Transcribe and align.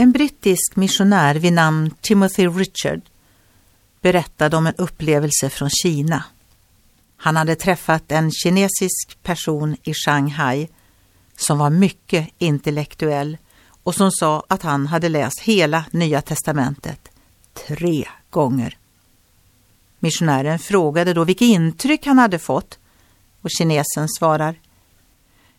En 0.00 0.12
brittisk 0.12 0.76
missionär 0.76 1.34
vid 1.34 1.52
namn 1.52 1.90
Timothy 2.00 2.46
Richard 2.46 3.00
berättade 4.00 4.56
om 4.56 4.66
en 4.66 4.74
upplevelse 4.74 5.50
från 5.50 5.70
Kina. 5.70 6.24
Han 7.16 7.36
hade 7.36 7.54
träffat 7.54 8.12
en 8.12 8.30
kinesisk 8.30 9.18
person 9.22 9.76
i 9.82 9.94
Shanghai 9.94 10.68
som 11.36 11.58
var 11.58 11.70
mycket 11.70 12.28
intellektuell 12.38 13.38
och 13.82 13.94
som 13.94 14.10
sa 14.12 14.44
att 14.48 14.62
han 14.62 14.86
hade 14.86 15.08
läst 15.08 15.40
hela 15.40 15.84
Nya 15.90 16.22
testamentet 16.22 17.08
tre 17.68 18.08
gånger. 18.30 18.78
Missionären 19.98 20.58
frågade 20.58 21.14
då 21.14 21.24
vilket 21.24 21.46
intryck 21.46 22.06
han 22.06 22.18
hade 22.18 22.38
fått 22.38 22.78
och 23.42 23.50
kinesen 23.58 24.08
svarar 24.08 24.60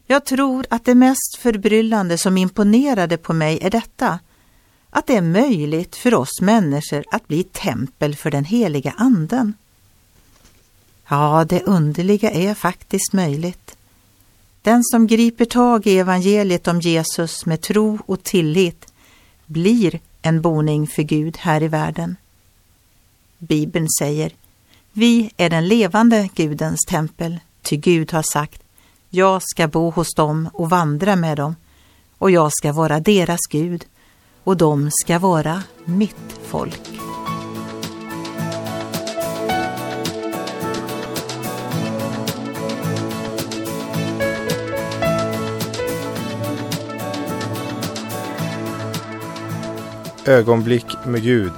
Jag 0.06 0.26
tror 0.26 0.66
att 0.70 0.86
det 0.86 0.96
mest 0.96 1.38
förbryllande 1.40 2.18
som 2.18 2.38
imponerade 2.38 3.18
på 3.18 3.34
mig 3.34 3.60
är 3.62 3.70
detta 3.70 4.20
att 4.94 5.08
det 5.08 5.16
är 5.16 5.22
möjligt 5.22 5.96
för 5.96 6.14
oss 6.14 6.42
människor 6.42 7.04
att 7.12 7.28
bli 7.28 7.44
tempel 7.44 8.16
för 8.16 8.32
den 8.32 8.46
heliga 8.46 8.94
anden. 8.98 9.54
Ja, 11.08 11.46
det 11.50 11.64
underliga 11.64 12.32
är 12.32 12.54
faktiskt 12.54 13.14
möjligt. 13.14 13.76
Den 14.62 14.84
som 14.84 15.08
griper 15.08 15.46
tag 15.46 15.88
i 15.88 16.00
evangeliet 16.00 16.68
om 16.68 16.82
Jesus 16.82 17.46
med 17.46 17.62
tro 17.62 18.00
och 18.06 18.24
tillit 18.24 18.94
blir 19.46 20.00
en 20.22 20.42
boning 20.42 20.88
för 20.88 21.04
Gud 21.04 21.38
här 21.38 21.64
i 21.64 21.68
världen. 21.68 22.16
Bibeln 23.38 23.88
säger 24.00 24.32
Vi 24.92 25.32
är 25.38 25.50
den 25.50 25.68
levande 25.68 26.30
Gudens 26.36 26.86
tempel, 26.88 27.40
ty 27.62 27.78
Gud 27.78 28.12
har 28.12 28.24
sagt 28.34 28.64
Jag 29.10 29.42
ska 29.44 29.68
bo 29.68 29.90
hos 29.90 30.14
dem 30.16 30.50
och 30.54 30.70
vandra 30.70 31.16
med 31.16 31.38
dem 31.38 31.56
och 32.18 32.32
jag 32.32 32.52
ska 32.54 32.74
vara 32.74 33.00
deras 33.00 33.40
Gud 33.50 33.86
och 34.44 34.58
de 34.58 34.90
ska 34.92 35.20
vara 35.20 35.64
mitt 35.86 36.40
folk. 36.44 36.82
Ögonblick 50.26 50.86
med 51.06 51.24
Gud 51.24 51.52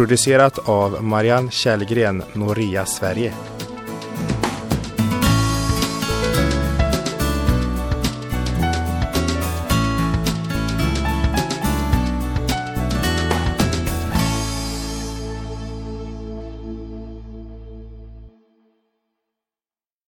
producerat 0.00 0.68
av 0.68 1.04
Marianne 1.04 1.50
Källgren, 1.50 2.22
Noria 2.32 2.86
Sverige. 2.86 3.49